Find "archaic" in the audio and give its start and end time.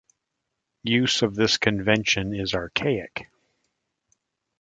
2.55-3.29